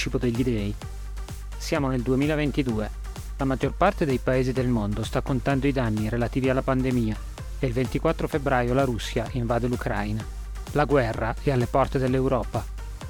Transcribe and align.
cibo 0.00 0.16
degli 0.16 0.42
dei. 0.42 0.74
Siamo 1.58 1.88
nel 1.88 2.00
2022. 2.00 2.90
La 3.36 3.44
maggior 3.44 3.74
parte 3.74 4.06
dei 4.06 4.16
paesi 4.16 4.50
del 4.50 4.66
mondo 4.66 5.04
sta 5.04 5.20
contando 5.20 5.66
i 5.66 5.72
danni 5.72 6.08
relativi 6.08 6.48
alla 6.48 6.62
pandemia 6.62 7.14
e 7.58 7.66
il 7.66 7.74
24 7.74 8.26
febbraio 8.26 8.72
la 8.72 8.84
Russia 8.84 9.28
invade 9.32 9.66
l'Ucraina. 9.66 10.24
La 10.72 10.86
guerra 10.86 11.34
è 11.42 11.50
alle 11.50 11.66
porte 11.66 11.98
dell'Europa. 11.98 12.64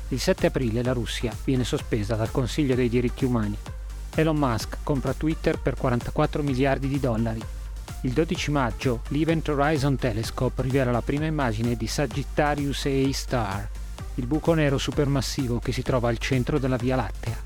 Il 0.08 0.18
7 0.18 0.48
aprile 0.48 0.82
la 0.82 0.92
Russia 0.92 1.32
viene 1.44 1.62
sospesa 1.62 2.16
dal 2.16 2.32
Consiglio 2.32 2.74
dei 2.74 2.88
diritti 2.88 3.24
umani. 3.24 3.56
Elon 4.16 4.36
Musk 4.36 4.78
compra 4.82 5.14
Twitter 5.14 5.60
per 5.60 5.76
44 5.76 6.42
miliardi 6.42 6.88
di 6.88 6.98
dollari. 6.98 7.42
Il 8.00 8.12
12 8.12 8.50
maggio 8.50 9.02
l'Event 9.10 9.48
Horizon 9.48 9.94
Telescope 9.94 10.60
rivela 10.62 10.90
la 10.90 11.02
prima 11.02 11.26
immagine 11.26 11.76
di 11.76 11.86
Sagittarius 11.86 12.86
A 12.86 13.12
Star, 13.12 13.68
il 14.20 14.26
buco 14.26 14.52
nero 14.52 14.76
supermassivo 14.76 15.60
che 15.60 15.72
si 15.72 15.80
trova 15.80 16.10
al 16.10 16.18
centro 16.18 16.58
della 16.58 16.76
Via 16.76 16.94
Lattea. 16.94 17.38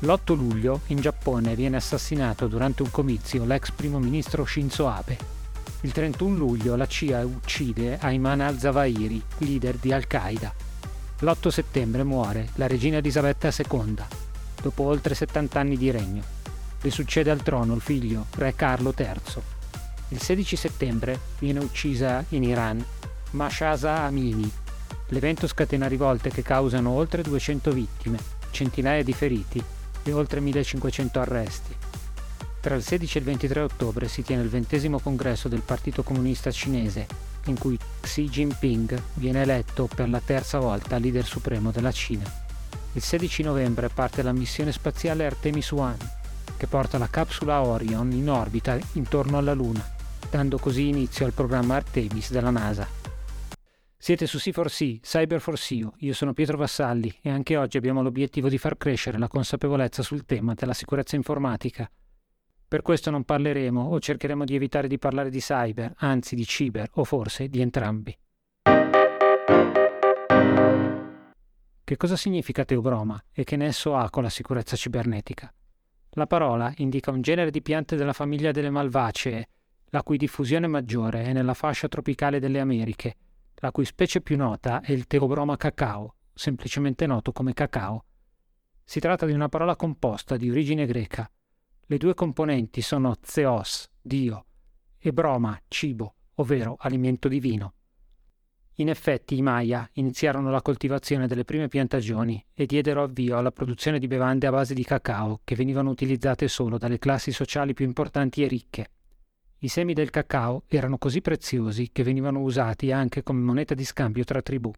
L'8 0.00 0.36
luglio 0.36 0.80
in 0.88 1.00
Giappone 1.00 1.54
viene 1.54 1.76
assassinato 1.76 2.46
durante 2.46 2.82
un 2.82 2.90
comizio 2.90 3.46
l'ex 3.46 3.70
primo 3.70 3.98
ministro 3.98 4.44
Shinzo 4.44 4.86
Abe. 4.86 5.16
Il 5.80 5.92
31 5.92 6.36
luglio 6.36 6.76
la 6.76 6.86
CIA 6.86 7.24
uccide 7.24 7.96
Ayman 7.98 8.42
al-Zawahiri, 8.42 9.22
leader 9.38 9.76
di 9.76 9.92
Al-Qaeda. 9.92 10.52
L'8 11.20 11.48
settembre 11.48 12.04
muore 12.04 12.48
la 12.56 12.66
regina 12.66 12.98
Elisabetta 12.98 13.50
II, 13.50 13.96
dopo 14.60 14.82
oltre 14.82 15.14
70 15.14 15.58
anni 15.58 15.78
di 15.78 15.90
regno. 15.90 16.22
Le 16.82 16.90
succede 16.90 17.30
al 17.30 17.42
trono 17.42 17.74
il 17.74 17.80
figlio, 17.80 18.26
re 18.34 18.54
Carlo 18.54 18.92
III. 18.94 19.42
Il 20.08 20.20
16 20.20 20.56
settembre 20.56 21.18
viene 21.38 21.60
uccisa 21.60 22.22
in 22.28 22.42
Iran 22.42 22.84
Mashasa 23.30 24.02
Amini, 24.02 24.62
L'evento 25.08 25.46
scatena 25.46 25.86
rivolte 25.86 26.30
che 26.30 26.42
causano 26.42 26.90
oltre 26.90 27.22
200 27.22 27.72
vittime, 27.72 28.18
centinaia 28.50 29.02
di 29.02 29.12
feriti 29.12 29.62
e 30.02 30.12
oltre 30.12 30.40
1500 30.40 31.20
arresti. 31.20 31.76
Tra 32.60 32.74
il 32.74 32.82
16 32.82 33.18
e 33.18 33.20
il 33.20 33.26
23 33.26 33.60
ottobre 33.60 34.08
si 34.08 34.22
tiene 34.22 34.42
il 34.42 34.48
ventesimo 34.48 34.98
congresso 34.98 35.48
del 35.48 35.60
Partito 35.60 36.02
Comunista 36.02 36.50
Cinese, 36.50 37.06
in 37.46 37.58
cui 37.58 37.78
Xi 38.00 38.28
Jinping 38.28 39.00
viene 39.14 39.42
eletto 39.42 39.86
per 39.94 40.08
la 40.08 40.22
terza 40.24 40.58
volta 40.58 40.96
leader 40.96 41.26
supremo 41.26 41.70
della 41.70 41.92
Cina. 41.92 42.24
Il 42.94 43.02
16 43.02 43.42
novembre 43.42 43.90
parte 43.90 44.22
la 44.22 44.32
missione 44.32 44.72
spaziale 44.72 45.26
Artemis 45.26 45.68
1, 45.70 45.96
che 46.56 46.66
porta 46.66 46.96
la 46.96 47.08
capsula 47.08 47.62
Orion 47.62 48.10
in 48.12 48.30
orbita 48.30 48.78
intorno 48.92 49.36
alla 49.36 49.52
Luna, 49.52 49.86
dando 50.30 50.58
così 50.58 50.88
inizio 50.88 51.26
al 51.26 51.32
programma 51.32 51.76
Artemis 51.76 52.30
della 52.30 52.50
NASA. 52.50 53.03
Siete 54.04 54.26
su 54.26 54.36
C4C, 54.36 55.00
Cyber 55.00 55.40
for 55.40 55.58
SEO. 55.58 55.94
Io 56.00 56.12
sono 56.12 56.34
Pietro 56.34 56.58
Vassalli 56.58 57.10
e 57.22 57.30
anche 57.30 57.56
oggi 57.56 57.78
abbiamo 57.78 58.02
l'obiettivo 58.02 58.50
di 58.50 58.58
far 58.58 58.76
crescere 58.76 59.16
la 59.16 59.28
consapevolezza 59.28 60.02
sul 60.02 60.26
tema 60.26 60.52
della 60.52 60.74
sicurezza 60.74 61.16
informatica. 61.16 61.90
Per 62.68 62.82
questo 62.82 63.08
non 63.08 63.24
parleremo 63.24 63.80
o 63.80 63.98
cercheremo 63.98 64.44
di 64.44 64.56
evitare 64.56 64.88
di 64.88 64.98
parlare 64.98 65.30
di 65.30 65.38
cyber, 65.38 65.94
anzi 65.96 66.34
di 66.34 66.44
ciber 66.44 66.90
o 66.96 67.04
forse 67.04 67.48
di 67.48 67.62
entrambi. 67.62 68.14
Che 71.82 71.96
cosa 71.96 72.16
significa 72.16 72.66
teobroma 72.66 73.24
e 73.32 73.44
che 73.44 73.56
nesso 73.56 73.96
ha 73.96 74.10
con 74.10 74.22
la 74.22 74.28
sicurezza 74.28 74.76
cibernetica? 74.76 75.50
La 76.10 76.26
parola 76.26 76.70
indica 76.76 77.10
un 77.10 77.22
genere 77.22 77.50
di 77.50 77.62
piante 77.62 77.96
della 77.96 78.12
famiglia 78.12 78.50
delle 78.50 78.68
malvacee, 78.68 79.48
la 79.86 80.02
cui 80.02 80.18
diffusione 80.18 80.66
maggiore 80.66 81.24
è 81.24 81.32
nella 81.32 81.54
fascia 81.54 81.88
tropicale 81.88 82.38
delle 82.38 82.60
Americhe 82.60 83.16
la 83.64 83.72
cui 83.72 83.86
specie 83.86 84.20
più 84.20 84.36
nota 84.36 84.82
è 84.82 84.92
il 84.92 85.06
Theobroma 85.06 85.56
cacao, 85.56 86.16
semplicemente 86.34 87.06
noto 87.06 87.32
come 87.32 87.54
cacao. 87.54 88.04
Si 88.84 89.00
tratta 89.00 89.24
di 89.24 89.32
una 89.32 89.48
parola 89.48 89.74
composta 89.74 90.36
di 90.36 90.50
origine 90.50 90.84
greca. 90.84 91.30
Le 91.86 91.96
due 91.96 92.12
componenti 92.12 92.82
sono 92.82 93.16
theos, 93.16 93.88
Dio, 94.02 94.44
e 94.98 95.12
broma, 95.14 95.58
cibo, 95.68 96.14
ovvero 96.34 96.76
alimento 96.78 97.26
divino. 97.26 97.72
In 98.74 98.90
effetti 98.90 99.34
i 99.34 99.42
Maya 99.42 99.88
iniziarono 99.94 100.50
la 100.50 100.60
coltivazione 100.60 101.26
delle 101.26 101.44
prime 101.44 101.68
piantagioni 101.68 102.44
e 102.52 102.66
diedero 102.66 103.02
avvio 103.02 103.38
alla 103.38 103.52
produzione 103.52 103.98
di 103.98 104.06
bevande 104.06 104.46
a 104.46 104.50
base 104.50 104.74
di 104.74 104.84
cacao 104.84 105.40
che 105.42 105.54
venivano 105.54 105.88
utilizzate 105.88 106.48
solo 106.48 106.76
dalle 106.76 106.98
classi 106.98 107.32
sociali 107.32 107.72
più 107.72 107.86
importanti 107.86 108.42
e 108.42 108.46
ricche. 108.46 108.90
I 109.64 109.68
semi 109.68 109.94
del 109.94 110.10
cacao 110.10 110.64
erano 110.66 110.98
così 110.98 111.22
preziosi 111.22 111.88
che 111.90 112.02
venivano 112.02 112.42
usati 112.42 112.92
anche 112.92 113.22
come 113.22 113.40
moneta 113.40 113.72
di 113.72 113.82
scambio 113.82 114.22
tra 114.22 114.42
tribù. 114.42 114.70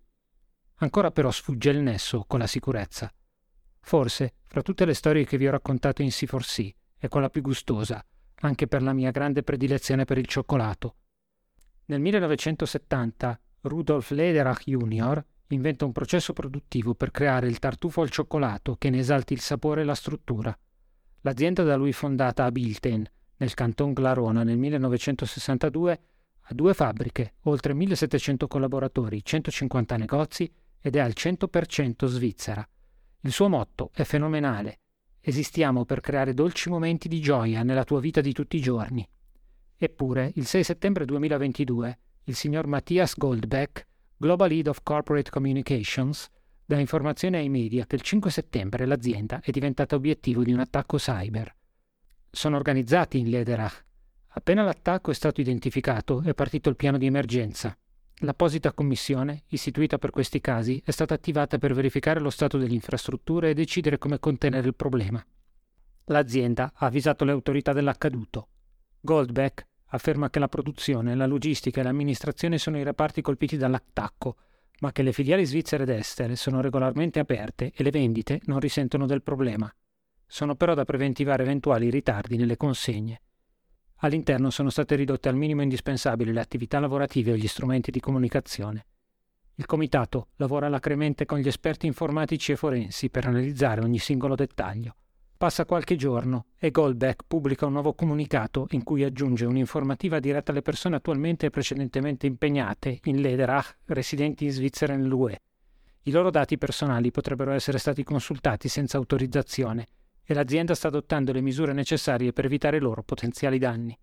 Ancora 0.77 1.11
però 1.11 1.29
sfugge 1.33 1.71
il 1.71 1.81
nesso 1.81 2.23
con 2.25 2.39
la 2.39 2.47
sicurezza. 2.47 3.13
Forse, 3.81 4.35
fra 4.45 4.63
tutte 4.63 4.85
le 4.85 4.95
storie 4.95 5.25
che 5.25 5.39
vi 5.39 5.49
ho 5.49 5.51
raccontato 5.51 6.03
in 6.03 6.09
C4C, 6.09 6.71
è 6.99 7.09
quella 7.09 7.31
più 7.31 7.43
gustosa, 7.43 8.01
anche 8.43 8.69
per 8.69 8.81
la 8.81 8.93
mia 8.93 9.11
grande 9.11 9.43
predilezione 9.43 10.05
per 10.05 10.19
il 10.19 10.27
cioccolato. 10.29 10.95
Nel 11.87 11.99
1970 11.99 13.41
Rudolf 13.63 14.11
Lederach 14.11 14.63
Jr. 14.67 15.25
inventa 15.49 15.85
un 15.85 15.91
processo 15.91 16.33
produttivo 16.33 16.95
per 16.95 17.11
creare 17.11 17.49
il 17.49 17.59
tartufo 17.59 18.03
al 18.03 18.11
cioccolato 18.11 18.77
che 18.77 18.91
ne 18.91 18.99
esalti 18.99 19.33
il 19.33 19.41
sapore 19.41 19.81
e 19.81 19.85
la 19.85 19.97
struttura. 19.97 20.57
L'azienda 21.23 21.65
da 21.65 21.75
lui 21.75 21.93
fondata 21.93 22.45
a 22.45 22.53
Bilten 22.53 23.11
nel 23.39 23.55
canton 23.55 23.93
Glarona 23.93 24.43
nel 24.43 24.57
1962 24.57 26.01
ha 26.49 26.55
due 26.55 26.75
fabbriche, 26.75 27.35
oltre 27.43 27.75
1700 27.75 28.47
collaboratori, 28.47 29.25
150 29.25 29.97
negozi 29.97 30.51
ed 30.81 30.95
è 30.97 31.01
al 31.01 31.13
100% 31.15 32.07
svizzera. 32.07 32.67
Il 33.23 33.33
suo 33.33 33.49
motto 33.49 33.91
è 33.93 34.05
fenomenale. 34.05 34.79
Esistiamo 35.21 35.85
per 35.85 36.01
creare 36.01 36.35
dolci 36.35 36.69
momenti 36.69 37.09
di 37.09 37.21
gioia 37.21 37.65
nella 37.65 37.83
tua 37.83 37.99
vita 37.99 38.21
di 38.21 38.33
tutti 38.33 38.57
i 38.57 38.61
giorni. 38.61 39.07
Eppure, 39.77 40.31
il 40.37 40.47
6 40.47 40.63
settembre 40.63 41.05
2022, 41.05 41.99
il 42.25 42.35
signor 42.37 42.67
Matthias 42.69 43.17
Goldbeck, 43.17 43.87
Global 44.17 44.49
Lead 44.49 44.69
of 44.69 44.81
Corporate 44.85 45.31
Communications, 45.31 46.29
dà 46.65 46.79
informazione 46.79 47.39
ai 47.39 47.49
media 47.49 47.87
che 47.87 47.97
il 47.97 48.03
5 48.03 48.31
settembre 48.31 48.87
l'azienda 48.87 49.41
è 49.41 49.51
diventata 49.51 49.97
obiettivo 49.97 50.45
di 50.45 50.53
un 50.53 50.61
attacco 50.61 50.97
cyber 50.97 51.56
sono 52.37 52.57
organizzati 52.57 53.19
in 53.19 53.31
Lederach. 53.31 53.85
Appena 54.29 54.63
l'attacco 54.63 55.11
è 55.11 55.15
stato 55.15 55.41
identificato, 55.41 56.21
è 56.21 56.35
partito 56.35 56.69
il 56.69 56.77
piano 56.77 56.99
di 56.99 57.07
emergenza. 57.07 57.75
L'apposita 58.21 58.75
commissione, 58.75 59.45
istituita 59.49 59.97
per 59.97 60.11
questi 60.11 60.41
casi, 60.43 60.81
è 60.85 60.91
stata 60.91 61.15
attivata 61.15 61.57
per 61.57 61.73
verificare 61.73 62.21
lo 62.21 62.29
stato 62.29 62.59
delle 62.59 62.75
infrastrutture 62.75 63.51
e 63.51 63.55
decidere 63.55 63.97
come 63.97 64.19
contenere 64.19 64.67
il 64.67 64.75
problema. 64.75 65.25
L'azienda 66.05 66.73
ha 66.75 66.87
avvisato 66.87 67.25
le 67.25 67.33
autorità 67.33 67.73
dell'accaduto. 67.73 68.49
Goldbeck 69.01 69.67
afferma 69.87 70.29
che 70.29 70.39
la 70.39 70.49
produzione, 70.49 71.15
la 71.15 71.27
logistica 71.27 71.81
e 71.81 71.85
l'amministrazione 71.85 72.59
sono 72.59 72.79
i 72.79 72.85
reparti 72.85 73.23
colpiti 73.23 73.57
dall'attacco, 73.57 74.37
ma 74.81 74.93
che 74.93 75.03
le 75.03 75.13
filiali 75.13 75.47
svizzere 75.47 75.85
ed 75.85 75.89
estere 75.89 76.37
sono 76.37 76.61
regolarmente 76.61 77.19
aperte 77.19 77.73
e 77.75 77.83
le 77.83 77.91
vendite 77.91 78.41
non 78.45 78.61
risentono 78.61 79.07
del 79.07 79.23
problema. 79.23 79.73
Sono 80.29 80.57
però 80.57 80.75
da 80.75 80.85
preventivare 80.85 81.45
eventuali 81.45 81.89
ritardi 81.89 82.37
nelle 82.37 82.57
consegne. 82.57 83.21
All'interno 84.01 84.51
sono 84.51 84.69
state 84.69 84.95
ridotte 84.97 85.29
al 85.29 85.37
minimo 85.37 85.63
indispensabile 85.63 86.33
le 86.33 86.41
attività 86.41 86.79
lavorative 86.79 87.33
e 87.33 87.39
gli 87.39 87.47
strumenti 87.47 87.91
di 87.91 88.01
comunicazione. 88.01 88.87
Il 89.55 89.65
comitato 89.65 90.29
lavora 90.37 90.67
alacremente 90.67 91.25
con 91.25 91.39
gli 91.39 91.49
esperti 91.49 91.87
informatici 91.87 92.53
e 92.53 92.57
forensi 92.57 93.09
per 93.09 93.27
analizzare 93.27 93.81
ogni 93.81 93.99
singolo 93.99 94.35
dettaglio. 94.35 94.97
Passa 95.39 95.65
qualche 95.65 95.97
giorno 95.97 96.47
e 96.59 96.71
Goldbeck 96.71 97.25
pubblica 97.27 97.65
un 97.65 97.73
nuovo 97.73 97.95
comunicato 97.95 98.67
in 98.71 98.83
cui 98.83 99.05
aggiunge 99.05 99.47
un'informativa 99.47 100.19
diretta 100.19 100.51
alle 100.51 100.63
persone 100.63 100.97
attualmente 100.97 101.47
e 101.47 101.51
precedentemente 101.51 102.27
impegnate 102.27 103.01
in 103.05 103.21
Lederach 103.21 103.77
residenti 103.87 104.45
in 104.45 104.51
Svizzera 104.51 104.93
e 104.93 104.97
nell'UE. 104.97 105.41
I 106.03 106.11
loro 106.11 106.31
dati 106.31 106.59
personali 106.59 107.11
potrebbero 107.11 107.53
essere 107.53 107.79
stati 107.79 108.03
consultati 108.03 108.69
senza 108.69 108.99
autorizzazione 108.99 109.87
e 110.27 110.35
l'azienda 110.35 110.75
sta 110.75 110.89
adottando 110.89 111.33
le 111.33 111.41
misure 111.41 111.73
necessarie 111.73 112.33
per 112.33 112.45
evitare 112.45 112.81
loro 112.81 113.03
potenziali 113.03 113.59
danni. 113.59 113.97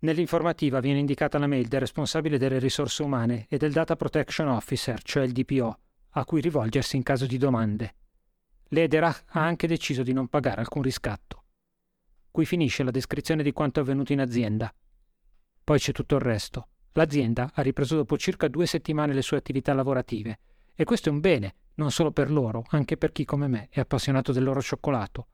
Nell'informativa 0.00 0.80
viene 0.80 0.98
indicata 0.98 1.38
la 1.38 1.46
mail 1.46 1.68
del 1.68 1.80
responsabile 1.80 2.36
delle 2.36 2.58
risorse 2.58 3.02
umane 3.02 3.46
e 3.48 3.56
del 3.56 3.72
Data 3.72 3.96
Protection 3.96 4.48
Officer, 4.48 5.00
cioè 5.02 5.24
il 5.24 5.32
DPO, 5.32 5.78
a 6.10 6.24
cui 6.24 6.40
rivolgersi 6.40 6.96
in 6.96 7.02
caso 7.02 7.24
di 7.24 7.38
domande. 7.38 7.94
L'Ederach 8.68 9.24
ha 9.28 9.44
anche 9.44 9.66
deciso 9.66 10.02
di 10.02 10.12
non 10.12 10.28
pagare 10.28 10.60
alcun 10.60 10.82
riscatto. 10.82 11.44
Qui 12.30 12.44
finisce 12.44 12.82
la 12.82 12.90
descrizione 12.90 13.42
di 13.42 13.52
quanto 13.52 13.80
avvenuto 13.80 14.12
in 14.12 14.20
azienda. 14.20 14.74
Poi 15.64 15.78
c'è 15.78 15.92
tutto 15.92 16.16
il 16.16 16.22
resto. 16.22 16.68
L'azienda 16.92 17.52
ha 17.54 17.62
ripreso 17.62 17.96
dopo 17.96 18.18
circa 18.18 18.48
due 18.48 18.66
settimane 18.66 19.14
le 19.14 19.22
sue 19.22 19.36
attività 19.36 19.72
lavorative 19.72 20.38
e 20.74 20.84
questo 20.84 21.08
è 21.08 21.12
un 21.12 21.20
bene, 21.20 21.54
non 21.74 21.90
solo 21.90 22.10
per 22.10 22.30
loro, 22.30 22.64
anche 22.70 22.96
per 22.96 23.12
chi 23.12 23.24
come 23.24 23.46
me 23.46 23.68
è 23.70 23.80
appassionato 23.80 24.32
del 24.32 24.42
loro 24.42 24.60
cioccolato. 24.60 25.28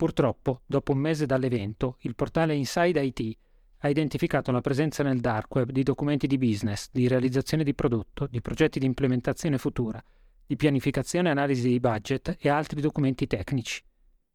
Purtroppo, 0.00 0.62
dopo 0.64 0.92
un 0.92 0.98
mese 0.98 1.26
dall'evento, 1.26 1.98
il 2.00 2.14
portale 2.14 2.54
Inside 2.54 3.02
IT 3.02 3.36
ha 3.80 3.88
identificato 3.90 4.50
la 4.50 4.62
presenza 4.62 5.02
nel 5.02 5.20
dark 5.20 5.54
web 5.54 5.70
di 5.72 5.82
documenti 5.82 6.26
di 6.26 6.38
business, 6.38 6.88
di 6.90 7.06
realizzazione 7.06 7.64
di 7.64 7.74
prodotto, 7.74 8.26
di 8.26 8.40
progetti 8.40 8.78
di 8.78 8.86
implementazione 8.86 9.58
futura, 9.58 10.02
di 10.46 10.56
pianificazione 10.56 11.28
e 11.28 11.32
analisi 11.32 11.68
di 11.68 11.78
budget 11.80 12.34
e 12.40 12.48
altri 12.48 12.80
documenti 12.80 13.26
tecnici. 13.26 13.84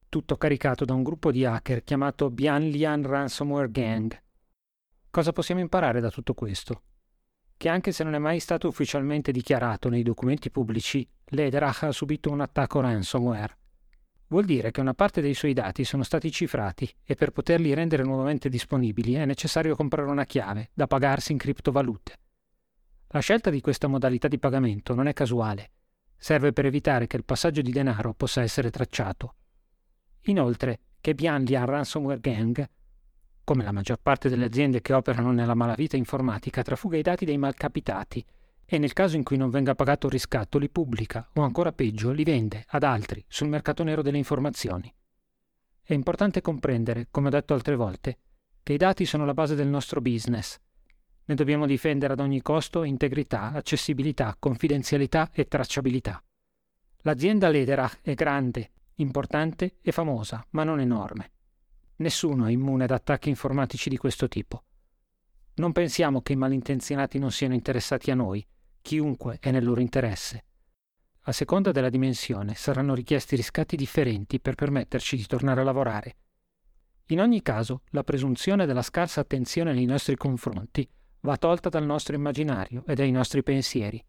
Tutto 0.07 0.35
caricato 0.35 0.85
da 0.85 0.93
un 0.93 1.01
gruppo 1.01 1.31
di 1.31 1.45
hacker 1.45 1.83
chiamato 1.83 2.29
Bianlian 2.29 3.01
Ransomware 3.01 3.71
Gang. 3.71 4.21
Cosa 5.09 5.31
possiamo 5.31 5.61
imparare 5.61 5.99
da 5.99 6.11
tutto 6.11 6.35
questo? 6.35 6.83
Che 7.57 7.69
anche 7.69 7.91
se 7.91 8.03
non 8.03 8.13
è 8.13 8.19
mai 8.19 8.39
stato 8.39 8.67
ufficialmente 8.67 9.31
dichiarato 9.31 9.89
nei 9.89 10.03
documenti 10.03 10.51
pubblici, 10.51 11.09
l'Ederach 11.29 11.81
ha 11.81 11.91
subito 11.91 12.29
un 12.29 12.41
attacco 12.41 12.81
ransomware. 12.81 13.57
Vuol 14.27 14.45
dire 14.45 14.71
che 14.71 14.81
una 14.81 14.95
parte 14.95 15.21
dei 15.21 15.35
suoi 15.35 15.53
dati 15.53 15.83
sono 15.83 16.01
stati 16.01 16.31
cifrati 16.31 16.91
e 17.03 17.13
per 17.13 17.29
poterli 17.29 17.73
rendere 17.75 18.03
nuovamente 18.03 18.49
disponibili 18.49 19.13
è 19.13 19.25
necessario 19.25 19.75
comprare 19.75 20.09
una 20.09 20.25
chiave 20.25 20.71
da 20.73 20.87
pagarsi 20.87 21.31
in 21.31 21.37
criptovalute. 21.37 22.19
La 23.09 23.19
scelta 23.19 23.51
di 23.51 23.61
questa 23.61 23.87
modalità 23.87 24.27
di 24.27 24.39
pagamento 24.39 24.95
non 24.95 25.07
è 25.07 25.13
casuale, 25.13 25.71
serve 26.17 26.53
per 26.53 26.65
evitare 26.65 27.05
che 27.05 27.17
il 27.17 27.23
passaggio 27.23 27.61
di 27.61 27.71
denaro 27.71 28.13
possa 28.13 28.41
essere 28.41 28.71
tracciato. 28.71 29.35
Inoltre, 30.23 30.79
che 30.99 31.13
Bianlian 31.13 31.65
Ransomware 31.67 32.19
Gang, 32.19 32.67
come 33.43 33.63
la 33.63 33.71
maggior 33.71 33.99
parte 34.01 34.27
delle 34.27 34.45
aziende 34.45 34.81
che 34.81 34.93
operano 34.93 35.31
nella 35.31 35.53
malavita 35.53 35.97
informatica, 35.97 36.63
trafuga 36.63 36.97
i 36.97 37.03
dati 37.03 37.25
dei 37.25 37.37
malcapitati 37.37 38.25
e 38.65 38.77
nel 38.77 38.93
caso 38.93 39.15
in 39.15 39.23
cui 39.23 39.37
non 39.37 39.49
venga 39.49 39.75
pagato 39.75 40.07
il 40.07 40.13
riscatto 40.13 40.57
li 40.57 40.69
pubblica 40.69 41.29
o 41.33 41.41
ancora 41.41 41.71
peggio 41.71 42.11
li 42.11 42.23
vende 42.23 42.63
ad 42.67 42.83
altri 42.83 43.23
sul 43.27 43.47
mercato 43.47 43.83
nero 43.83 44.01
delle 44.01 44.17
informazioni. 44.17 44.93
È 45.83 45.93
importante 45.93 46.41
comprendere, 46.41 47.07
come 47.11 47.27
ho 47.27 47.31
detto 47.31 47.53
altre 47.53 47.75
volte, 47.75 48.19
che 48.63 48.73
i 48.73 48.77
dati 48.77 49.05
sono 49.05 49.25
la 49.25 49.35
base 49.35 49.53
del 49.53 49.67
nostro 49.67 50.01
business. 50.01 50.57
Ne 51.25 51.35
dobbiamo 51.35 51.67
difendere 51.67 52.13
ad 52.13 52.19
ogni 52.19 52.41
costo 52.41 52.83
integrità, 52.83 53.51
accessibilità, 53.51 54.35
confidenzialità 54.39 55.29
e 55.31 55.47
tracciabilità. 55.47 56.23
L'azienda 57.01 57.49
Lederach 57.49 57.99
è 58.01 58.15
grande, 58.15 58.71
importante 58.95 59.77
e 59.81 59.91
famosa, 59.91 60.43
ma 60.51 60.63
non 60.63 60.79
enorme. 60.79 61.31
Nessuno 61.97 62.45
è 62.47 62.51
immune 62.51 62.85
ad 62.85 62.91
attacchi 62.91 63.29
informatici 63.29 63.89
di 63.89 63.97
questo 63.97 64.27
tipo. 64.27 64.63
Non 65.55 65.71
pensiamo 65.71 66.21
che 66.21 66.33
i 66.33 66.37
malintenzionati 66.37 67.19
non 67.19 67.31
siano 67.31 67.53
interessati 67.53 68.11
a 68.11 68.15
noi, 68.15 68.45
chiunque 68.85 69.39
è 69.39 69.49
nel 69.49 69.63
loro 69.63 69.81
interesse. 69.81 70.45
A 71.21 71.31
seconda 71.31 71.71
della 71.71 71.89
dimensione 71.89 72.53
saranno 72.53 72.93
richiesti 72.93 73.35
riscatti 73.35 73.75
differenti 73.75 74.39
per 74.39 74.53
permetterci 74.53 75.15
di 75.15 75.25
tornare 75.25 75.61
a 75.61 75.63
lavorare. 75.63 76.17
In 77.07 77.19
ogni 77.19 77.41
caso, 77.41 77.81
la 77.89 78.03
presunzione 78.03 78.67
della 78.67 78.83
scarsa 78.83 79.21
attenzione 79.21 79.73
nei 79.73 79.85
nostri 79.85 80.15
confronti 80.15 80.87
va 81.21 81.35
tolta 81.37 81.69
dal 81.69 81.83
nostro 81.83 82.13
immaginario 82.13 82.83
e 82.85 82.93
dai 82.93 83.09
nostri 83.09 83.41
pensieri. 83.41 83.99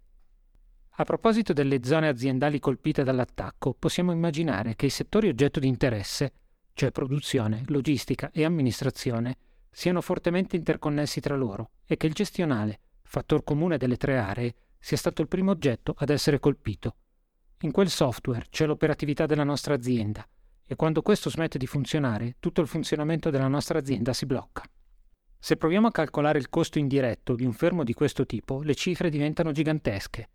A 0.98 1.04
proposito 1.04 1.54
delle 1.54 1.82
zone 1.82 2.08
aziendali 2.08 2.58
colpite 2.58 3.02
dall'attacco, 3.02 3.74
possiamo 3.78 4.12
immaginare 4.12 4.76
che 4.76 4.86
i 4.86 4.90
settori 4.90 5.28
oggetto 5.28 5.58
di 5.58 5.68
interesse, 5.68 6.32
cioè 6.74 6.90
produzione, 6.90 7.62
logistica 7.68 8.30
e 8.30 8.44
amministrazione, 8.44 9.38
siano 9.70 10.02
fortemente 10.02 10.56
interconnessi 10.56 11.20
tra 11.20 11.34
loro 11.34 11.70
e 11.86 11.96
che 11.96 12.06
il 12.06 12.12
gestionale, 12.12 12.80
fattor 13.02 13.42
comune 13.42 13.78
delle 13.78 13.96
tre 13.96 14.18
aree, 14.18 14.54
sia 14.86 14.96
stato 14.96 15.20
il 15.20 15.26
primo 15.26 15.50
oggetto 15.50 15.96
ad 15.98 16.10
essere 16.10 16.38
colpito. 16.38 16.94
In 17.62 17.72
quel 17.72 17.88
software 17.88 18.46
c'è 18.50 18.66
l'operatività 18.66 19.26
della 19.26 19.42
nostra 19.42 19.74
azienda 19.74 20.24
e 20.64 20.76
quando 20.76 21.02
questo 21.02 21.28
smette 21.28 21.58
di 21.58 21.66
funzionare, 21.66 22.36
tutto 22.38 22.60
il 22.60 22.68
funzionamento 22.68 23.30
della 23.30 23.48
nostra 23.48 23.80
azienda 23.80 24.12
si 24.12 24.26
blocca. 24.26 24.62
Se 25.40 25.56
proviamo 25.56 25.88
a 25.88 25.90
calcolare 25.90 26.38
il 26.38 26.48
costo 26.48 26.78
indiretto 26.78 27.34
di 27.34 27.44
un 27.44 27.52
fermo 27.52 27.82
di 27.82 27.94
questo 27.94 28.26
tipo, 28.26 28.62
le 28.62 28.76
cifre 28.76 29.10
diventano 29.10 29.50
gigantesche. 29.50 30.28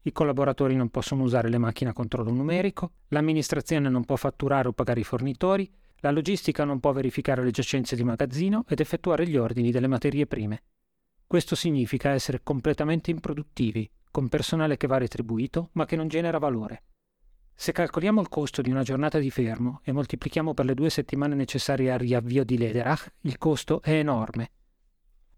I 0.00 0.12
collaboratori 0.12 0.76
non 0.76 0.88
possono 0.88 1.22
usare 1.22 1.50
le 1.50 1.58
macchine 1.58 1.90
a 1.90 1.92
controllo 1.92 2.30
numerico, 2.30 2.92
l'amministrazione 3.08 3.90
non 3.90 4.06
può 4.06 4.16
fatturare 4.16 4.68
o 4.68 4.72
pagare 4.72 5.00
i 5.00 5.04
fornitori, 5.04 5.70
la 5.96 6.10
logistica 6.10 6.64
non 6.64 6.80
può 6.80 6.92
verificare 6.92 7.44
le 7.44 7.50
giacenze 7.50 7.96
di 7.96 8.04
magazzino 8.04 8.64
ed 8.66 8.80
effettuare 8.80 9.28
gli 9.28 9.36
ordini 9.36 9.70
delle 9.70 9.88
materie 9.88 10.26
prime. 10.26 10.62
Questo 11.30 11.54
significa 11.54 12.10
essere 12.10 12.42
completamente 12.42 13.12
improduttivi, 13.12 13.88
con 14.10 14.28
personale 14.28 14.76
che 14.76 14.88
va 14.88 14.98
retribuito 14.98 15.68
ma 15.74 15.84
che 15.84 15.94
non 15.94 16.08
genera 16.08 16.38
valore. 16.38 16.82
Se 17.54 17.70
calcoliamo 17.70 18.20
il 18.20 18.28
costo 18.28 18.62
di 18.62 18.70
una 18.72 18.82
giornata 18.82 19.20
di 19.20 19.30
fermo 19.30 19.80
e 19.84 19.92
moltiplichiamo 19.92 20.54
per 20.54 20.64
le 20.64 20.74
due 20.74 20.90
settimane 20.90 21.36
necessarie 21.36 21.92
al 21.92 22.00
riavvio 22.00 22.42
di 22.42 22.58
Lederach, 22.58 23.12
il 23.20 23.38
costo 23.38 23.80
è 23.80 23.92
enorme. 23.92 24.50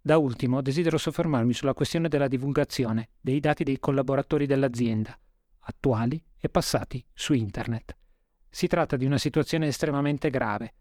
Da 0.01 0.17
ultimo 0.17 0.63
desidero 0.63 0.97
soffermarmi 0.97 1.53
sulla 1.53 1.75
questione 1.75 2.09
della 2.09 2.27
divulgazione 2.27 3.11
dei 3.21 3.39
dati 3.39 3.63
dei 3.63 3.79
collaboratori 3.79 4.47
dell'azienda, 4.47 5.15
attuali 5.59 6.25
e 6.39 6.49
passati 6.49 7.05
su 7.13 7.35
Internet. 7.35 7.99
Si 8.49 8.67
tratta 8.67 8.97
di 8.97 9.05
una 9.05 9.19
situazione 9.19 9.67
estremamente 9.67 10.31
grave. 10.31 10.73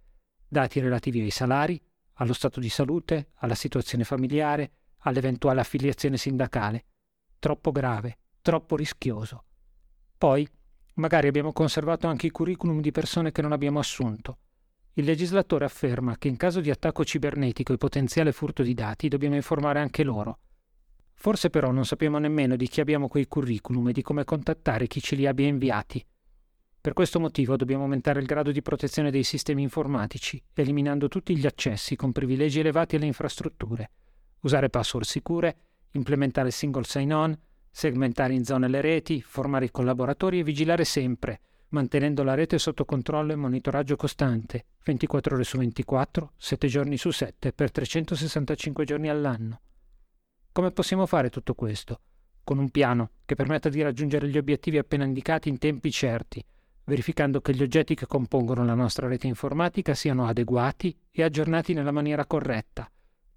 Dati 0.47 0.79
relativi 0.79 1.19
ai 1.19 1.31
salari, 1.31 1.77
allo 2.13 2.31
stato 2.31 2.61
di 2.61 2.69
salute, 2.69 3.31
alla 3.39 3.55
situazione 3.55 4.05
familiare, 4.05 4.71
all'eventuale 5.01 5.61
affiliazione 5.61 6.17
sindacale. 6.17 6.85
Troppo 7.39 7.71
grave, 7.71 8.17
troppo 8.41 8.75
rischioso. 8.75 9.45
Poi, 10.17 10.47
magari 10.95 11.27
abbiamo 11.27 11.53
conservato 11.53 12.07
anche 12.07 12.27
i 12.27 12.31
curriculum 12.31 12.81
di 12.81 12.91
persone 12.91 13.31
che 13.31 13.41
non 13.41 13.51
abbiamo 13.51 13.79
assunto. 13.79 14.37
Il 14.93 15.05
legislatore 15.05 15.65
afferma 15.65 16.17
che 16.17 16.27
in 16.27 16.37
caso 16.37 16.59
di 16.59 16.69
attacco 16.69 17.05
cibernetico 17.05 17.71
e 17.73 17.77
potenziale 17.77 18.31
furto 18.33 18.61
di 18.61 18.73
dati 18.73 19.07
dobbiamo 19.07 19.35
informare 19.35 19.79
anche 19.79 20.03
loro. 20.03 20.39
Forse 21.13 21.49
però 21.49 21.71
non 21.71 21.85
sappiamo 21.85 22.17
nemmeno 22.17 22.55
di 22.55 22.67
chi 22.67 22.81
abbiamo 22.81 23.07
quei 23.07 23.27
curriculum 23.27 23.89
e 23.89 23.93
di 23.93 24.01
come 24.01 24.25
contattare 24.25 24.87
chi 24.87 25.01
ce 25.01 25.15
li 25.15 25.27
abbia 25.27 25.47
inviati. 25.47 26.05
Per 26.81 26.93
questo 26.93 27.19
motivo 27.19 27.55
dobbiamo 27.55 27.83
aumentare 27.83 28.19
il 28.19 28.25
grado 28.25 28.51
di 28.51 28.63
protezione 28.63 29.11
dei 29.11 29.23
sistemi 29.23 29.61
informatici, 29.61 30.43
eliminando 30.55 31.07
tutti 31.07 31.37
gli 31.37 31.45
accessi 31.45 31.95
con 31.95 32.11
privilegi 32.11 32.59
elevati 32.59 32.95
alle 32.95 33.05
infrastrutture, 33.05 33.91
usare 34.41 34.69
password 34.69 35.05
sicure, 35.05 35.57
implementare 35.91 36.51
single 36.51 36.83
sign-on, 36.83 37.37
segmentare 37.69 38.33
in 38.33 38.43
zone 38.43 38.67
le 38.67 38.81
reti, 38.81 39.21
formare 39.21 39.65
i 39.65 39.71
collaboratori 39.71 40.39
e 40.39 40.43
vigilare 40.43 40.83
sempre, 40.83 41.41
mantenendo 41.69 42.23
la 42.23 42.33
rete 42.33 42.57
sotto 42.59 42.85
controllo 42.85 43.31
e 43.31 43.37
monitoraggio 43.37 43.95
costante, 43.95 44.65
24 44.83 45.35
ore 45.35 45.43
su 45.43 45.57
24, 45.57 46.33
7 46.35 46.67
giorni 46.67 46.97
su 46.97 47.11
7, 47.11 47.53
per 47.53 47.71
365 47.71 48.85
giorni 48.85 49.09
all'anno. 49.09 49.61
Come 50.51 50.71
possiamo 50.71 51.05
fare 51.05 51.29
tutto 51.29 51.53
questo? 51.53 52.01
Con 52.43 52.57
un 52.57 52.69
piano 52.69 53.11
che 53.25 53.35
permetta 53.35 53.69
di 53.69 53.81
raggiungere 53.81 54.27
gli 54.27 54.37
obiettivi 54.37 54.77
appena 54.77 55.05
indicati 55.05 55.47
in 55.47 55.57
tempi 55.57 55.91
certi, 55.91 56.43
verificando 56.83 57.39
che 57.39 57.53
gli 57.53 57.61
oggetti 57.61 57.95
che 57.95 58.07
compongono 58.07 58.65
la 58.65 58.73
nostra 58.73 59.07
rete 59.07 59.27
informatica 59.27 59.93
siano 59.93 60.25
adeguati 60.25 60.97
e 61.09 61.23
aggiornati 61.23 61.73
nella 61.73 61.91
maniera 61.91 62.25
corretta, 62.25 62.91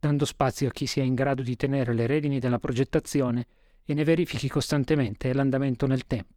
dando 0.07 0.27
spazio 0.27 0.69
a 0.69 0.71
chi 0.71 0.87
sia 0.87 1.03
in 1.03 1.15
grado 1.15 1.41
di 1.41 1.57
tenere 1.57 1.95
le 1.95 2.07
redini 2.07 2.39
della 2.39 2.59
progettazione 2.59 3.47
e 3.87 3.95
ne 3.95 4.05
verifichi 4.05 4.51
costantemente 4.51 5.33
l'andamento 5.33 5.87
nel 5.87 6.07
tempo. 6.07 6.34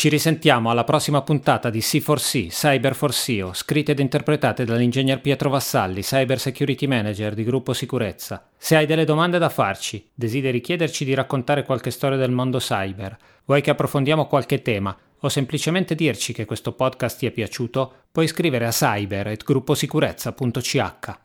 Ci 0.00 0.08
risentiamo 0.08 0.70
alla 0.70 0.84
prossima 0.84 1.20
puntata 1.20 1.68
di 1.68 1.80
C4C, 1.80 2.48
Cyber 2.48 2.94
for 2.94 3.12
SEO, 3.12 3.52
scritte 3.52 3.92
ed 3.92 3.98
interpretate 3.98 4.64
dall'ingegner 4.64 5.20
Pietro 5.20 5.50
Vassalli, 5.50 6.00
Cyber 6.00 6.40
Security 6.40 6.86
Manager 6.86 7.34
di 7.34 7.44
Gruppo 7.44 7.74
Sicurezza. 7.74 8.46
Se 8.56 8.76
hai 8.76 8.86
delle 8.86 9.04
domande 9.04 9.36
da 9.36 9.50
farci, 9.50 10.08
desideri 10.14 10.62
chiederci 10.62 11.04
di 11.04 11.12
raccontare 11.12 11.64
qualche 11.64 11.90
storia 11.90 12.16
del 12.16 12.30
mondo 12.30 12.56
cyber, 12.56 13.14
vuoi 13.44 13.60
che 13.60 13.68
approfondiamo 13.68 14.26
qualche 14.26 14.62
tema 14.62 14.96
o 15.18 15.28
semplicemente 15.28 15.94
dirci 15.94 16.32
che 16.32 16.46
questo 16.46 16.72
podcast 16.72 17.18
ti 17.18 17.26
è 17.26 17.30
piaciuto, 17.30 17.92
puoi 18.10 18.26
scrivere 18.26 18.64
a 18.64 18.70
cyber.grupposicurezza.ch. 18.70 21.18